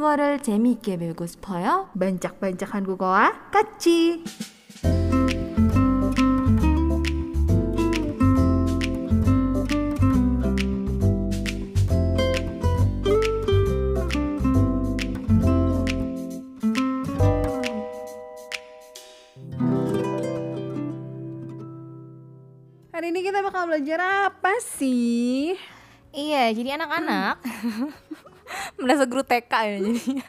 [0.00, 1.90] 한국어를 재미있게 배우고 싶어요?
[2.00, 4.24] 반짝반짝 한국어와 같이.
[22.96, 24.00] Hari ini kita bakal belajar
[24.32, 25.52] apa sih?
[26.16, 27.44] Iya, jadi anak-anak
[28.81, 30.25] merasa guru TK ya jadinya.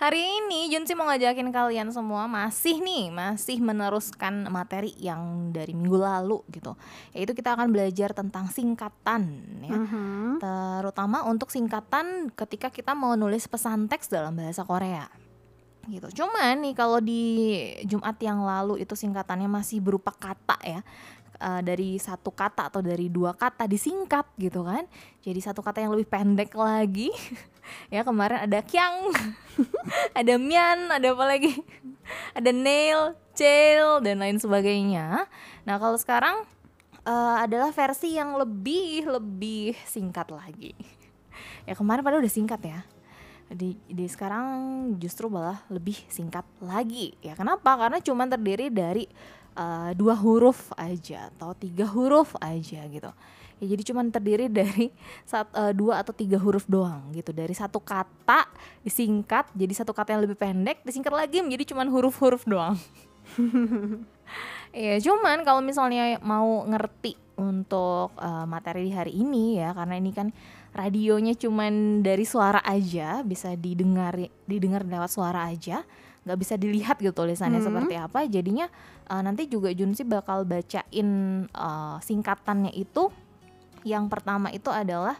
[0.00, 6.00] Hari ini Junsi mau ngajakin kalian semua masih nih, masih meneruskan materi yang dari minggu
[6.00, 6.72] lalu gitu.
[7.12, 9.22] Yaitu kita akan belajar tentang singkatan
[9.60, 9.76] ya.
[9.76, 10.40] Mhm.
[10.40, 15.04] Terutama untuk singkatan ketika kita mau nulis pesan teks dalam bahasa Korea.
[15.88, 16.24] Gitu.
[16.24, 17.22] Cuman nih kalau di
[17.84, 20.80] Jumat yang lalu itu singkatannya masih berupa kata ya.
[21.40, 24.84] Eh, dari satu kata atau dari dua kata disingkat gitu kan.
[25.24, 27.08] Jadi satu kata yang lebih pendek lagi.
[27.94, 29.08] ya kemarin ada kyang,
[30.20, 31.56] ada mian, ada apa lagi?
[32.36, 35.24] ada nail, cel dan lain sebagainya.
[35.64, 36.44] Nah, kalau sekarang
[37.08, 40.76] eh, adalah versi yang lebih lebih singkat lagi.
[41.64, 42.84] ya kemarin pada udah singkat ya.
[43.48, 44.44] Di, di sekarang
[45.00, 47.16] justru malah lebih singkat lagi.
[47.24, 47.80] Ya kenapa?
[47.80, 49.08] Karena cuma terdiri dari
[49.60, 53.12] eh, dua huruf aja atau tiga huruf aja gitu.
[53.60, 54.88] Ya jadi cuma terdiri dari
[55.28, 57.36] sat- eh, dua atau tiga huruf doang gitu.
[57.36, 58.48] Dari satu kata
[58.80, 62.80] disingkat jadi satu kata yang lebih pendek disingkat lagi menjadi cuma huruf-huruf doang.
[64.70, 70.14] Iya, cuman kalau misalnya mau ngerti untuk eh, materi di hari ini ya, karena ini
[70.14, 70.30] kan
[70.70, 74.14] radionya cuman dari suara aja, bisa didengar
[74.46, 75.82] didengar lewat suara aja,
[76.20, 77.68] nggak bisa dilihat gitu tulisannya Hmm.
[77.68, 78.28] seperti apa.
[78.28, 78.66] Jadinya
[79.08, 81.08] eh, nanti juga Junsi bakal bacain
[81.48, 83.08] eh, singkatannya itu.
[83.84, 85.16] Yang pertama itu adalah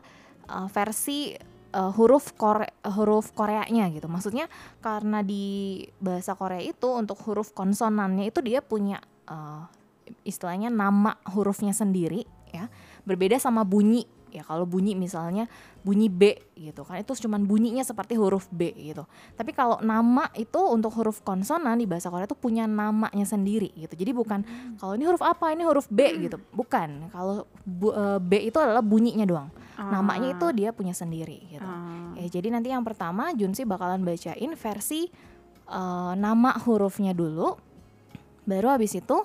[0.49, 1.33] eh, versi
[1.73, 4.07] eh, huruf Kore huruf Koreanya gitu.
[4.13, 4.47] Maksudnya
[4.85, 9.63] karena di bahasa Korea itu untuk huruf konsonannya itu dia punya eh,
[10.27, 12.67] istilahnya nama hurufnya sendiri ya
[13.07, 15.51] berbeda sama bunyi ya kalau bunyi misalnya
[15.83, 19.05] bunyi B gitu kan itu cuman bunyinya seperti huruf B gitu.
[19.35, 23.95] Tapi kalau nama itu untuk huruf konsonan di bahasa Korea itu punya namanya sendiri gitu.
[23.97, 24.41] Jadi bukan
[24.77, 26.37] kalau ini huruf apa ini huruf B gitu.
[26.53, 29.51] Bukan kalau bu- eh, B itu adalah bunyinya doang.
[29.81, 31.65] Namanya itu dia punya sendiri gitu.
[31.65, 32.13] Ah.
[32.21, 35.09] Ya, jadi nanti yang pertama Junsi bakalan bacain versi
[35.67, 37.57] eh, nama hurufnya dulu.
[38.45, 39.17] Baru habis itu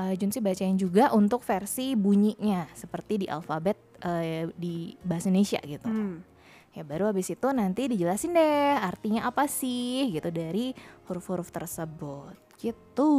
[0.00, 5.88] eh, Junsi bacain juga untuk versi bunyinya seperti di alfabet eh, di bahasa Indonesia gitu.
[5.88, 6.24] Hmm.
[6.70, 10.72] Ya baru habis itu nanti dijelasin deh artinya apa sih gitu dari
[11.10, 12.34] huruf-huruf tersebut.
[12.56, 13.12] Gitu.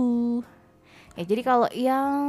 [1.19, 2.19] Ya jadi kalau yang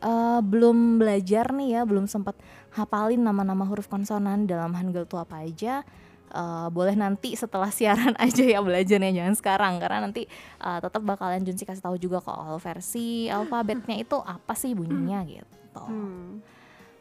[0.00, 2.34] eh, belum belajar nih ya, belum sempat
[2.72, 5.84] hafalin nama-nama huruf konsonan dalam Hangul itu apa aja,
[6.32, 10.24] eh, boleh nanti setelah siaran aja ya belajarnya jangan sekarang karena nanti
[10.58, 15.84] eh, tetap bakalan Junsi kasih tahu juga kalau versi alfabetnya itu apa sih bunyinya gitu.
[15.84, 16.40] Hmm.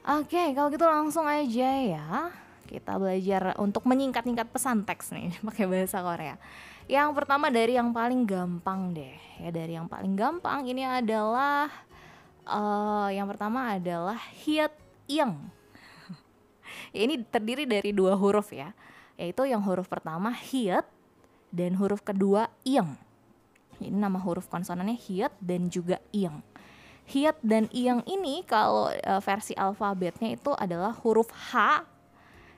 [0.02, 2.34] Oke, kalau gitu langsung aja ya.
[2.66, 6.36] Kita belajar untuk menyingkat-nyingkat pesan teks nih pakai bahasa Korea.
[6.90, 9.14] Yang pertama dari yang paling gampang deh.
[9.38, 11.70] Ya dari yang paling gampang ini adalah
[12.42, 14.74] eh yang pertama adalah hiet
[15.06, 15.38] yang.
[16.90, 18.74] ya, ini terdiri dari dua huruf ya.
[19.22, 20.82] Yaitu yang huruf pertama hiet
[21.54, 22.98] dan huruf kedua yang.
[23.78, 26.42] Ini nama huruf konsonannya hiet dan juga yang.
[27.06, 31.86] Hiat dan iyang ini kalau eh, versi alfabetnya itu adalah huruf H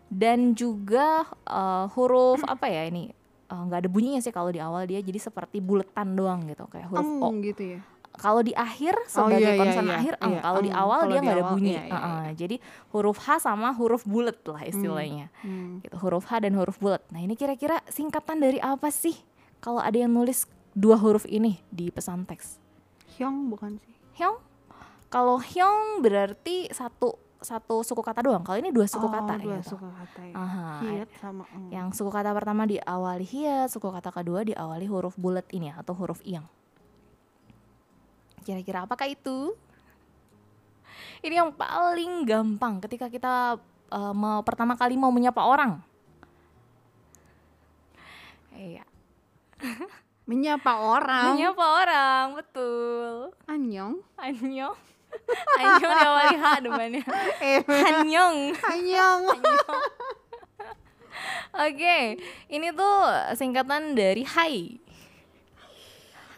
[0.08, 3.12] dan juga eh, huruf apa ya ini
[3.52, 6.88] eh, nggak ada bunyinya sih kalau di awal dia jadi seperti buletan doang gitu kayak
[6.88, 7.28] huruf O.
[7.28, 7.80] Eng gitu ya.
[8.14, 9.98] Kalau di akhir sebagai iya, iya, konsonan iya.
[9.98, 10.14] akhir.
[10.22, 10.78] Iya, Kalau di eng.
[10.78, 11.72] awal Kalau dia di nggak ada bunyi.
[11.74, 12.56] iya, iya, Heeh, Jadi
[12.94, 15.28] huruf H sama huruf bulet lah istilahnya.
[15.42, 15.82] Hmm.
[15.82, 17.02] Gitu, huruf H dan huruf bulet.
[17.10, 19.18] Nah ini kira-kira singkatan dari apa sih?
[19.60, 20.46] Kalau ada yang nulis
[20.78, 22.62] dua huruf ini di pesan teks.
[23.18, 23.94] Hyung bukan sih?
[24.22, 24.38] Hyong.
[25.10, 28.42] Kalau Hyong berarti satu satu suku kata doang.
[28.42, 29.76] Kalau ini dua suku oh, kata dua gitu.
[29.76, 30.34] suku kata ya.
[30.34, 31.70] Aha, Hiat sama eng.
[31.70, 35.94] Yang suku kata pertama diawali hiat, suku kata kedua diawali huruf bulat ini ya, atau
[35.94, 36.48] huruf iyang.
[38.44, 39.56] Kira-kira apakah itu?
[41.24, 43.56] Ini yang paling gampang ketika kita
[43.90, 45.80] eh, mau pertama kali mau menyapa orang.
[48.54, 48.86] Iya,
[50.30, 51.36] Menyapa orang.
[51.36, 53.34] menyapa orang, betul.
[53.44, 54.00] Annyeong.
[54.16, 54.78] Annyeong.
[55.60, 57.04] Annyeong diawali H depannya.
[57.44, 58.56] Eh, Annyeong.
[58.56, 59.24] annyeong.
[61.54, 62.18] Oke,
[62.50, 62.98] ini tuh
[63.38, 64.83] singkatan dari hai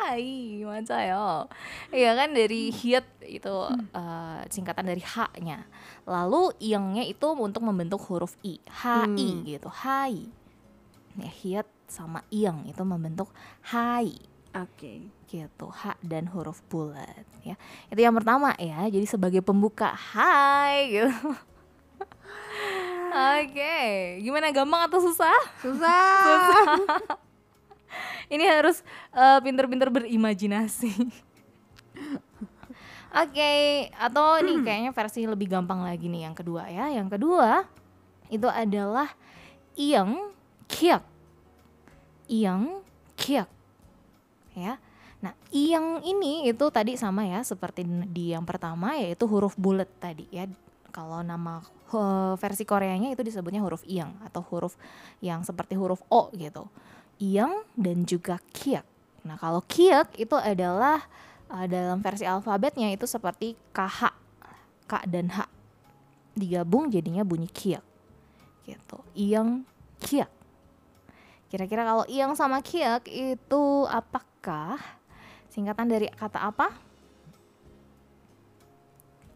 [0.01, 1.45] Hai, 맞아요.
[1.93, 3.55] Iya kan dari hiat itu
[3.93, 5.69] eh, singkatan dari h-nya.
[6.09, 9.45] Lalu iyangnya itu untuk membentuk huruf i, hi Hmm.
[9.45, 10.33] gitu, hai.
[11.21, 13.35] Ya hiat sama iyang itu membentuk
[13.75, 14.15] hai
[14.55, 15.11] Oke.
[15.27, 17.59] gitu H dan huruf bulat ya
[17.91, 21.35] itu yang pertama ya jadi sebagai pembuka hai gitu
[23.11, 23.79] oke
[24.23, 27.23] gimana gampang atau susah Susah.
[28.32, 28.82] ini harus
[29.14, 30.92] eh, pinter-pinter berimajinasi
[33.22, 33.54] oke
[33.96, 37.64] atau nih kayaknya versi lebih gampang lagi nih yang kedua ya yang kedua
[38.28, 39.08] itu adalah
[39.78, 40.34] iyang
[40.68, 41.04] kiak
[42.26, 42.82] iyang
[43.16, 43.48] kiak
[44.56, 44.80] ya.
[45.20, 50.26] Nah, yang ini itu tadi sama ya seperti di yang pertama yaitu huruf bulat tadi
[50.32, 50.48] ya.
[50.96, 51.60] Kalau nama
[51.92, 54.80] eh, versi Koreanya itu disebutnya huruf iyang atau huruf
[55.20, 56.72] yang seperti huruf O gitu.
[57.16, 58.84] Iyang dan juga kiak.
[59.24, 61.00] Nah, kalau kiak itu adalah
[61.48, 64.12] eh, dalam versi alfabetnya itu seperti KH,
[64.86, 65.48] K dan H.
[66.36, 67.82] Digabung jadinya bunyi kiak.
[68.68, 68.98] Gitu.
[69.16, 69.64] Iyang
[70.04, 70.28] kiak.
[71.48, 74.76] Kira-kira kalau iyang sama kiak itu apakah
[75.48, 76.76] singkatan dari kata apa?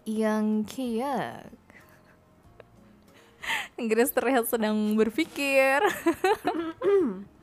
[0.03, 1.47] Iyang kiak.
[3.89, 5.79] Grace terlihat sedang berpikir.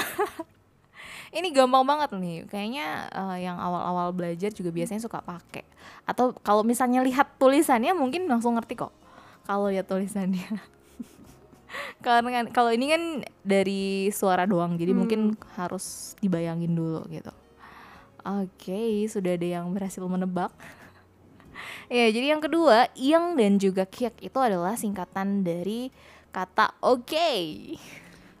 [1.36, 2.44] Ini gampang banget nih.
[2.44, 5.64] Kayaknya eh, yang awal-awal belajar juga biasanya suka pakai.
[6.04, 8.92] Atau kalau misalnya lihat tulisannya mungkin langsung ngerti kok.
[9.48, 10.44] Kalau lihat tulisannya.
[12.04, 13.02] Karena kan kalau ini kan
[13.40, 17.32] dari suara doang, jadi mungkin harus dibayangin dulu gitu.
[18.22, 20.52] Oke, sudah ada yang berhasil menebak.
[21.96, 25.88] ya, jadi yang kedua, yang dan juga kiek itu adalah singkatan dari
[26.30, 27.32] kata oke.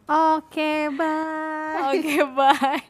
[0.06, 1.11] Oke, bye.
[1.92, 2.82] Oke, bye.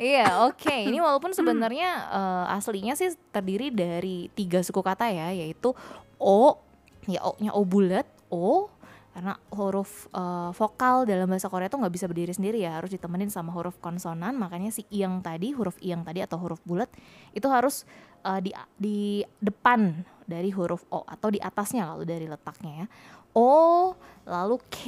[0.00, 0.72] Iya, oke.
[0.88, 5.76] Ini walaupun sebenarnya eh, aslinya sih terdiri dari tiga suku kata ya, yaitu
[6.16, 6.56] o,
[7.04, 8.72] ya o-nya o bulat, o,
[9.12, 13.28] karena huruf eh, vokal dalam bahasa Korea tuh nggak bisa berdiri sendiri ya, harus ditemenin
[13.28, 14.32] sama huruf konsonan.
[14.40, 16.88] Makanya si iyang tadi, huruf iyang tadi atau huruf bulat
[17.36, 17.84] itu harus
[18.24, 18.50] eh, di
[18.80, 18.98] di
[19.44, 22.86] depan dari huruf o atau di atasnya kalau dari letaknya ya.
[23.36, 23.92] O,
[24.22, 24.80] lalu K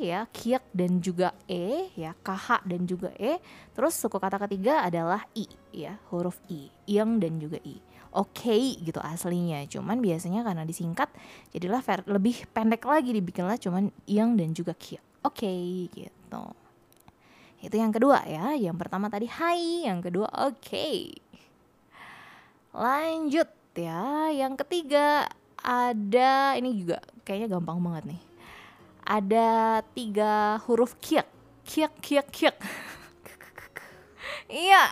[0.00, 3.40] ya, kiak dan juga E ya, KH dan juga E.
[3.72, 7.80] Terus suku kata ketiga adalah I ya, huruf I, yang dan juga I.
[8.14, 11.10] Oke gitu aslinya, cuman biasanya karena disingkat
[11.50, 15.02] jadilah ver- lebih pendek lagi dibikinlah cuman yang dan juga kiak.
[15.26, 15.50] Oke
[15.90, 16.44] gitu.
[17.64, 20.90] Itu yang kedua ya, yang pertama tadi hai, yang kedua oke.
[22.76, 25.26] Lanjut ya, yang ketiga
[25.58, 28.33] ada ini juga kayaknya gampang banget nih.
[29.04, 31.28] Ada tiga huruf kiak,
[31.68, 32.56] kiak, kiak, kiak.
[34.48, 34.88] iya,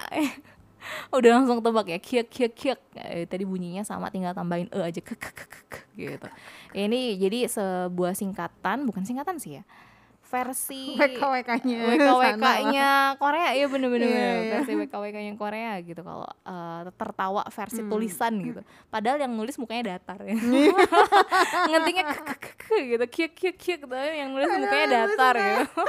[1.08, 2.80] udah langsung tebak ya, kiak, kiak, kiak.
[2.96, 6.28] Eh, tadi bunyinya sama, tinggal tambahin e aja, kek, kek, kek, gitu.
[6.76, 9.64] Ini jadi sebuah singkatan, bukan singkatan sih ya,
[10.32, 11.78] versi WKWK-nya.
[11.92, 14.32] WKWK-nya Korea ya bener-bener Iya, bener.
[14.40, 14.52] iya.
[14.56, 17.90] versi WKWK-nya Korea gitu kalau eh, tertawa versi Hmm.
[17.92, 20.32] tulisan gitu padahal yang nulis mukanya datar ya
[21.68, 25.84] ngetiknya ke ke gitu kiek kiek kiek tapi yang nulis mukanya datar gitu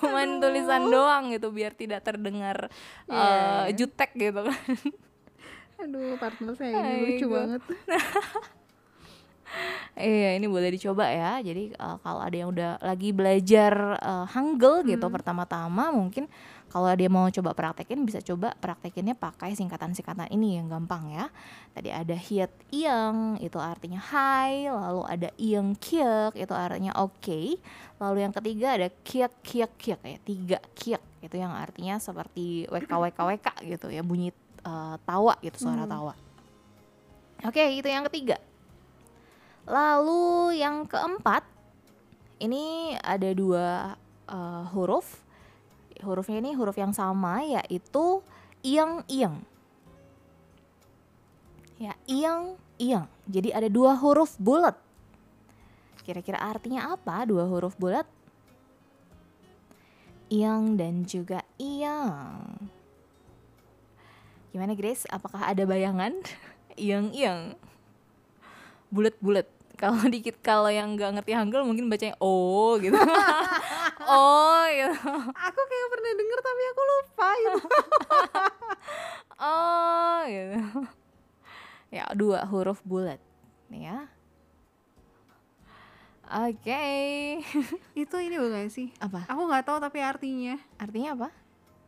[0.00, 2.70] cuman tulisan doang gitu biar tidak terdengar
[3.04, 3.26] Iya, eh,
[3.66, 3.74] iya.
[3.74, 4.62] jutek gitu kan
[5.76, 7.60] Aduh, partner saya ini lucu banget.
[9.96, 11.40] Iya, ini boleh dicoba ya.
[11.40, 16.28] Jadi uh, kalau ada yang udah lagi belajar uh, Hangul gitu pertama-tama, mungkin
[16.68, 21.32] kalau dia mau coba praktekin bisa coba praktekinnya pakai singkatan-singkatan ini yang gampang ya.
[21.72, 27.56] Tadi ada hiet iyang itu artinya hai, lalu ada iyang kiek itu artinya oke.
[27.96, 32.92] Lalu yang ketiga ada kiek kiek kiek ya, tiga kiek itu yang artinya seperti wk
[32.92, 34.28] wk wk gitu ya, bunyi
[34.68, 36.12] uh, tawa gitu suara tawa.
[37.44, 38.36] Oke, itu yang ketiga.
[39.66, 41.42] Lalu yang keempat,
[42.38, 43.98] ini ada dua
[44.30, 45.22] eh, huruf.
[46.00, 48.22] Hurufnya ini huruf yang sama yaitu
[48.62, 49.42] iang iang.
[51.76, 53.10] Ya, iang iang.
[53.26, 54.76] Jadi ada dua huruf bulat.
[56.06, 58.06] Kira-kira artinya apa dua huruf bulat?
[60.30, 62.70] Iang dan juga iang.
[64.54, 65.04] Gimana Grace?
[65.10, 66.16] Apakah ada bayangan?
[66.80, 67.58] iang iang.
[68.88, 69.55] Bulat-bulat.
[69.82, 72.96] Kalau dikit kalau yang nggak ngerti Hangul mungkin bacanya oh gitu.
[74.08, 75.12] oh gitu.
[75.36, 77.60] Aku kayak pernah denger tapi aku lupa gitu.
[79.36, 80.88] Oh gitu.
[81.92, 83.20] Ya, dua huruf bulat.
[83.68, 84.08] Nih ya.
[86.26, 86.88] Oke.
[87.92, 88.90] Itu ini bukan sih?
[88.96, 89.28] apa?
[89.28, 90.56] Aku nggak tahu tapi artinya.
[90.80, 91.28] Artinya apa?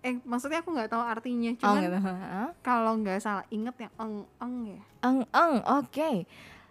[0.05, 1.51] Eh, maksudnya aku nggak tahu artinya.
[1.65, 1.99] Oh Cuman gitu.
[1.99, 2.49] Heeh.
[2.63, 4.83] kalau nggak salah inget yang eng eng ya.
[5.03, 6.11] Eng eng, oke.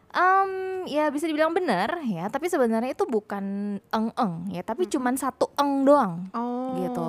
[0.08, 5.52] Em, ya bisa dibilang benar ya, tapi sebenarnya itu bukan eng-eng ya, tapi cuman satu
[5.60, 6.32] eng doang.
[6.32, 6.80] Oh.
[6.80, 7.08] Gitu.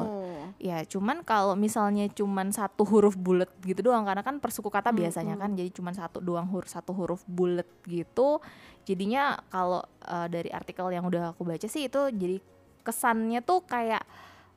[0.58, 5.38] Ya, cuman kalau misalnya cuman satu huruf bulat gitu doang karena kan persuku kata biasanya
[5.38, 8.42] kan jadi cuman satu doang huruf satu huruf bulat gitu.
[8.82, 12.42] Jadinya kalau eh, dari artikel yang udah aku baca sih itu jadi
[12.82, 14.02] kesannya tuh kayak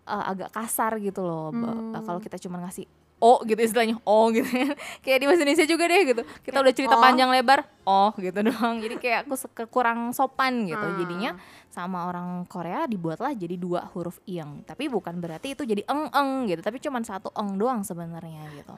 [0.09, 1.53] eh, agak kasar gitu loh.
[1.53, 1.93] Hmm.
[2.01, 2.89] Kalau kita cuman ngasih
[3.21, 4.73] oh gitu istilahnya oh gitu ya.
[5.05, 6.21] kayak di bahasa Indonesia juga deh gitu.
[6.41, 7.01] Kita Kayak udah cerita oh.
[7.01, 8.75] panjang lebar oh gitu doang.
[8.81, 9.35] Jadi kayak aku
[9.69, 10.81] kurang sopan gitu.
[10.81, 10.97] Ah.
[10.97, 11.31] Jadinya
[11.71, 16.51] sama orang Korea dibuatlah jadi dua huruf ing tapi bukan berarti itu jadi eng eng
[16.51, 18.75] gitu tapi cuman satu eng doang sebenarnya gitu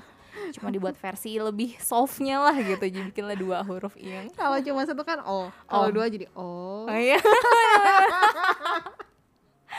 [0.62, 5.02] cuma dibuat versi lebih softnya lah gitu jadi bikinlah dua huruf ing Kalau cuma satu
[5.02, 5.94] kan oh, kalau Oh.
[5.94, 6.86] dua jadi oh.
[6.86, 7.18] oh iya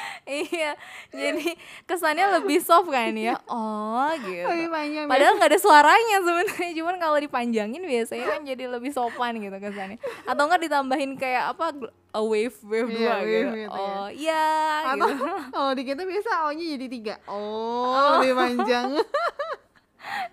[0.45, 0.73] iya
[1.09, 5.05] jadi kesannya lebih soft kan ya oh gitu Lebih panjang.
[5.07, 9.99] Padahal nggak ada suaranya sebenarnya, cuman kalau dipanjangin biasanya kan jadi lebih sopan gitu kesannya.
[10.25, 11.73] Atau enggak ditambahin kayak apa
[12.11, 13.57] a wave wave Iya, dua wave gitu.
[13.57, 13.91] gitu ya.
[13.91, 14.45] oh iya
[14.87, 15.25] Atau gitu.
[15.55, 17.15] kalau di kita biasa O-nya jadi tiga.
[17.27, 18.87] Oh, lebih panjang.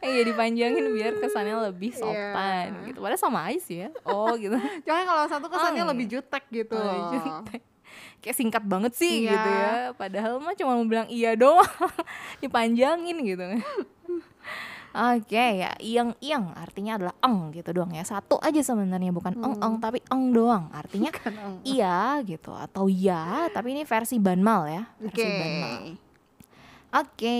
[0.01, 2.01] Iya dipanjangin biar kesannya lebih Iya.
[2.01, 2.99] sopan gitu.
[2.99, 3.89] Padahal sama aja sih ya.
[4.03, 4.57] Oh gitu.
[4.83, 6.75] Cuma kalau satu kesannya Oh, lebih jutek gitu.
[6.75, 7.61] Oh, jutek.
[8.21, 9.31] Kayak singkat banget sih Iya.
[9.31, 9.71] gitu ya.
[9.93, 11.65] Padahal mah cuma mau bilang iya doang.
[12.41, 13.41] Dipanjangin gitu.
[14.91, 18.03] Oke ya, iang iang artinya adalah eng gitu doang ya.
[18.03, 20.67] Satu aja sebenarnya bukan eng eng tapi eng doang.
[20.69, 21.63] Artinya Kan, oh.
[21.63, 24.83] iya gitu atau ya, tapi ini versi banmal ya.
[24.99, 25.31] Versi Oke.
[25.31, 25.73] banmal.
[26.93, 27.37] Oke.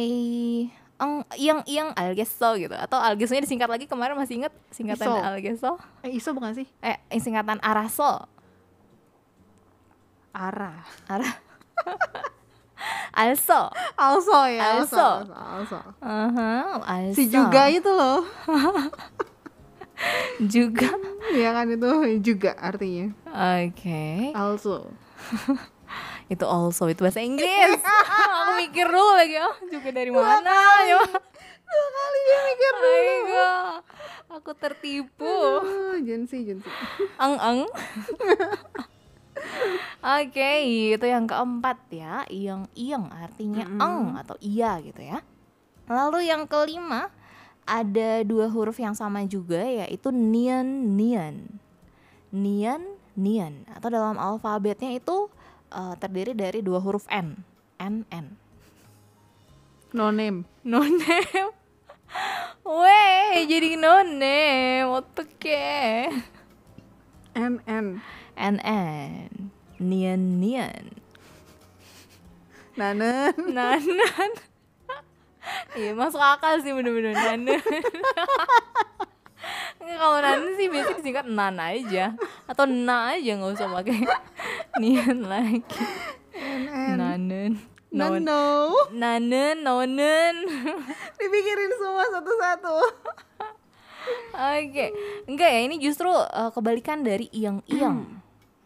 [0.96, 5.18] Eng iang iang algeso gitu atau algesonya disingkat lagi kemarin masih inget singkatan Iso.
[5.20, 5.72] algeso?
[6.02, 6.68] Eh, iso bukan sih?
[6.80, 8.32] Eh singkatan araso.
[10.32, 10.80] Arah.
[11.12, 11.32] Ara.
[13.14, 13.68] also.
[14.00, 14.96] Also ya, also.
[14.96, 15.36] Also.
[15.36, 15.38] Also.
[15.38, 15.80] also.
[16.00, 17.16] Aha, also.
[17.16, 18.24] Si juga itu loh.
[20.54, 20.90] juga.
[21.32, 21.90] Iya kan itu
[22.24, 23.14] juga artinya.
[23.62, 24.34] Oke.
[24.34, 24.90] Also.
[26.32, 27.84] Itu also itu bahasa Inggris.
[28.40, 30.56] Aku mikir dulu lagi oh, juga dari mana
[30.88, 31.04] ya.
[31.68, 32.96] Dua kali dia mikir dulu.
[32.96, 33.52] Ayo.
[34.40, 35.28] Aku tertipu.
[35.28, 36.72] Oh, Jensi, Jensi.
[37.20, 37.60] Eng eng.
[40.02, 40.52] Oke,
[40.98, 45.22] itu yang keempat ya, iyang iyang artinya eng atau iya gitu ya.
[45.86, 47.14] Lalu yang kelima
[47.70, 51.48] ada dua huruf yang sama juga yaitu nian nian.
[52.34, 52.82] Nian
[53.14, 55.30] nian atau dalam alfabetnya itu
[55.70, 57.38] eh, terdiri dari dua huruf n.
[57.82, 58.26] N N.
[59.92, 60.48] No name.
[60.64, 61.52] No name.
[62.64, 64.88] Weh, jadi no name.
[64.88, 66.08] Oke.
[67.36, 67.86] N N.
[68.42, 70.98] NN Nian Nian
[72.74, 73.36] Nanen.
[73.58, 74.32] Nanan
[75.78, 77.62] Iya masuk akal sih bener-bener Nanan
[79.82, 82.18] Nggak, Kalau Nanan sih biasanya disingkat Nan aja.
[82.50, 84.02] Atau Na aja nggak usah pakai
[84.82, 85.62] Nian lagi.
[86.34, 86.98] N N.
[86.98, 87.52] Nanan
[87.92, 88.74] Non Nano.
[88.96, 90.36] Nanen Nonen
[91.20, 92.76] Dipikirin semua satu-satu.
[94.32, 94.90] Oke,
[95.30, 98.02] enggak ya ini justru uh, kebalikan dari iyang-iyang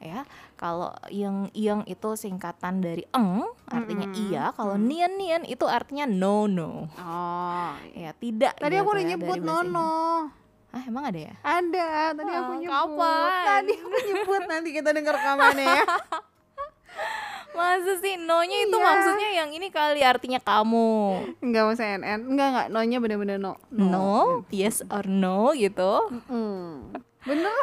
[0.05, 0.21] ya.
[0.55, 4.53] Kalau iyang-iyang itu singkatan dari eng, artinya iya.
[4.53, 6.85] Kalau nian-nian itu artinya no no.
[6.95, 7.73] Oh.
[7.91, 8.55] Ya tidak.
[8.55, 9.91] Tadi gitu aku udah ya, nyebut Nono.
[10.29, 10.43] Inggris.
[10.75, 11.33] Ah emang ada ya?
[11.39, 12.75] Ada, tadi aku Ah, nyebut.
[12.75, 13.43] kapan?
[13.47, 15.83] Tadi aku nyebut nanti kita dengar rekamannya ya.
[17.55, 18.83] Masa sih no-nya itu Iya.
[18.83, 20.91] maksudnya yang ini kali artinya kamu.
[21.39, 22.19] Enggak mau CNN.
[22.21, 23.55] Enggak enggak, no-nya bener-bener no.
[23.71, 26.11] No, yes or no gitu.
[26.27, 26.91] Hmm.
[27.23, 27.55] Bener.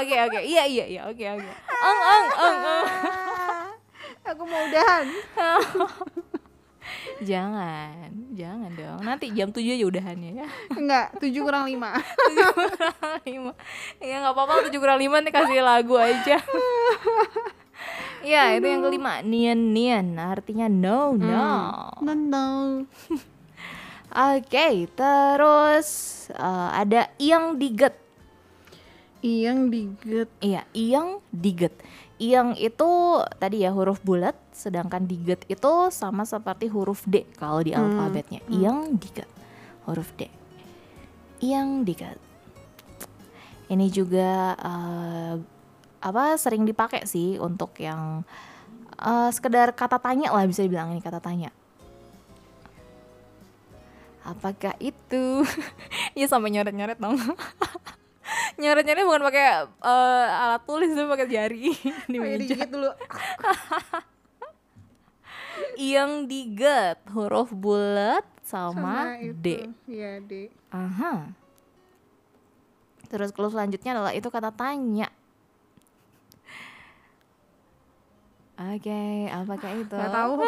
[0.00, 1.50] Oke oke, iya iya iya, oke oke.
[1.60, 2.86] Eng eng eng eng.
[4.24, 5.04] aku mau udahan.
[7.20, 8.98] Jangan, jangan dong.
[9.04, 10.46] Nanti jam 7 aja udahannya ya.
[10.72, 11.76] Enggak, 7 kurang 5.
[11.76, 13.52] tujuh kurang lima
[14.08, 16.40] ya nggak apa-apa tujuh kurang lima nih kasih lagu aja
[18.24, 19.20] ya itu yang kelima.
[19.24, 21.50] Nian nian artinya no no.
[22.00, 22.46] No no.
[24.34, 25.88] oke terus
[26.32, 27.96] eh, ada yang diget.
[29.20, 30.32] Iyang diget.
[30.40, 31.76] iya yang diget.
[32.20, 32.90] Yang itu
[33.40, 38.40] tadi ya huruf bulat sedangkan diget itu sama seperti huruf D kalau di alfabetnya.
[38.48, 39.28] yang diget
[39.84, 40.28] huruf D.
[41.40, 42.18] Yang diget.
[43.70, 45.34] Ini juga eh,
[46.00, 48.24] apa sering dipakai sih untuk yang
[48.96, 51.52] eh, sekedar kata tanya lah bisa dibilang ini kata tanya
[54.24, 55.44] apakah itu
[56.18, 57.16] ya sampai nyoret nyoret dong
[58.60, 61.72] nyoret nyoret bukan pakai eh, alat tulis tapi pakai jari
[62.10, 62.90] di meja digigit dulu.
[65.80, 69.32] yang diget huruf bulat sama, itu.
[69.38, 69.46] D
[69.86, 70.50] Iya, D.
[70.74, 71.30] Aha.
[73.06, 75.08] Terus kalau selanjutnya adalah itu kata tanya.
[78.60, 79.96] Oke, apakah itu?
[79.96, 80.44] Gak tahu.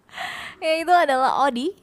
[0.64, 1.74] ya itu adalah Odi.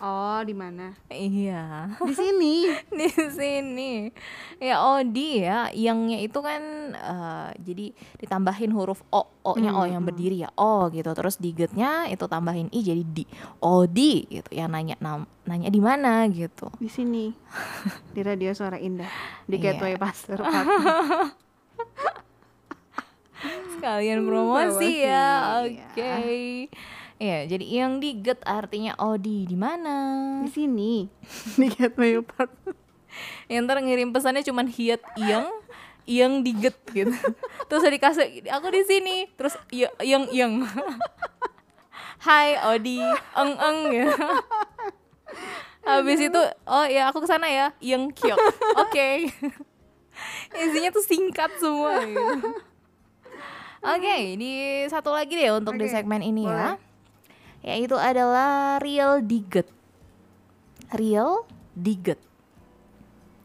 [0.00, 0.96] Oh, di mana?
[1.06, 1.92] Iya.
[2.00, 2.64] Di sini.
[2.98, 4.08] di sini
[4.56, 6.60] ya Odi ya yangnya itu kan
[6.92, 11.52] eh, jadi ditambahin huruf o o nya o yang berdiri ya o gitu terus di
[11.52, 13.24] getnya itu tambahin i jadi di
[13.58, 17.28] Odi gitu ya nanya nam- nanya di mana gitu Di sini.
[18.16, 19.08] Di Radio Suara Indah.
[19.44, 19.76] Di Iya.
[19.76, 20.40] Gateway Pasar.
[23.80, 25.28] Sekalian promosi promosi, ya ya.
[25.64, 26.12] oke.
[27.20, 30.40] Ya jadi yang di get artinya Odi di mana?
[30.44, 31.04] Di sini.
[31.60, 32.76] Di Gateway Pasar.
[33.50, 35.48] yang ntar ngirim pesannya cuman hiat yang
[36.08, 37.12] yang diget gitu.
[37.68, 39.16] Terus dikasih aku di sini.
[39.36, 40.64] Terus iya yang yang.
[42.20, 43.00] Hai Odi
[43.36, 44.08] eng eng ya.
[45.84, 47.72] Habis itu oh ya aku ke sana ya.
[47.84, 48.40] Yang kiok.
[48.80, 49.28] Oke.
[50.56, 52.48] Isinya tuh singkat semua gitu.
[53.80, 54.52] Oke di
[54.86, 56.76] satu lagi deh untuk di Oke, segmen ini ya boleh.
[57.60, 59.68] yaitu adalah real diget
[60.92, 61.44] real
[61.76, 62.20] diget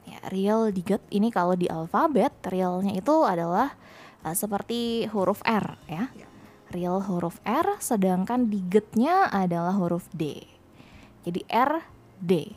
[0.06, 3.74] Ya, real diget ini kalau di alfabet realnya itu adalah
[4.22, 6.14] uh, seperti huruf R ya.
[6.14, 6.28] Ya.
[6.70, 10.46] Real huruf R sedangkan digetnya adalah huruf D.
[11.26, 11.82] Jadi R
[12.22, 12.54] D.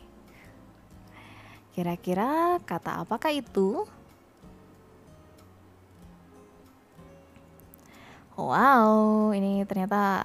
[1.73, 3.89] Kira-kira kata apakah itu?
[8.39, 10.23] Wow, ini ternyata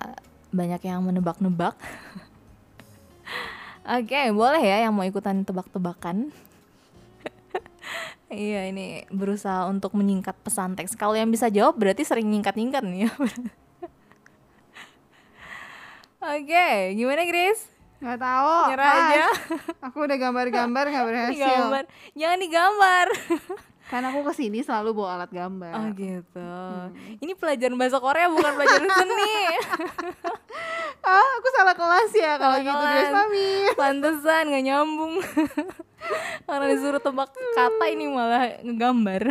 [0.49, 1.75] banyak yang menebak-nebak.
[3.99, 6.31] Oke, boleh ya yang mau ikutan tebak-tebakan.
[8.35, 10.99] Iya ini berusaha untuk menyingkat pesan teks.
[10.99, 13.11] Kalau yang bisa jawab berarti sering nyingkat-nyingkat nih ya.
[16.35, 16.67] Oke,
[16.99, 17.71] gimana Grace?
[18.03, 18.75] Gak tahu.
[18.75, 19.27] Nyerah Ah, aja.
[19.87, 21.87] Aku udah gambar-gambar gak berhasil.
[22.19, 23.07] Jangan digambar.
[23.95, 25.71] Karena aku ke sini selalu bawa alat gambar.
[25.71, 26.51] Oh gitu.
[27.23, 29.35] Ini pelajaran bahasa Korea bukan pelajaran seni.
[31.05, 33.69] Ah, aku salah kelas ya kalau gitu guys, Mami.
[33.77, 35.21] Pantesan nggak nyambung.
[36.45, 39.23] Karena disuruh tebak kata ini malah ngegambar.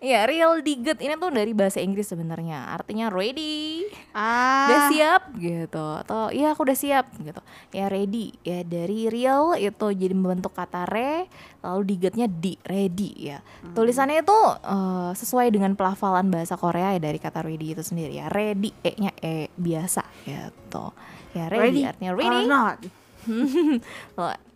[0.00, 2.72] Iya, real diget ini tuh dari bahasa Inggris sebenarnya.
[2.72, 3.84] Artinya ready.
[4.16, 5.86] Ah, Udah siap gitu.
[6.00, 7.42] Atau iya aku udah siap gitu.
[7.74, 8.32] Ya ready.
[8.40, 11.28] Ya dari real itu jadi membentuk kata re,
[11.60, 13.44] lalu digetnya di ready ya.
[13.74, 18.32] Tulisannya itu eh, sesuai dengan pelafalan bahasa Korea ya dari kata ready itu sendiri ya.
[18.32, 20.94] Ready e-nya e biasa gitu.
[21.36, 22.40] Ya ready, artinya ready.
[22.40, 22.78] or not.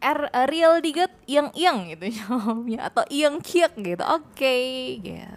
[0.00, 4.04] R uh, real diget yang yang gitu jawabnya atau yang kiek gitu.
[4.06, 4.56] Oke,
[5.02, 5.36] gitu.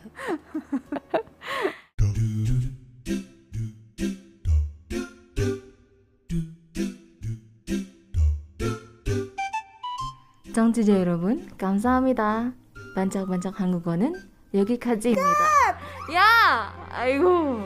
[10.54, 12.54] 청취자 여러분, 감사합니다.
[12.96, 14.14] 반짝반짝 한국어는
[14.54, 15.26] 여기까지입니다.
[16.12, 17.66] Ya, ayo.